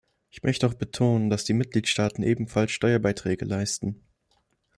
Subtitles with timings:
[0.31, 4.01] Ich möchte auch betonen, dass die Mitgliedstaaten ebenfalls Steuerbeiträge leisten.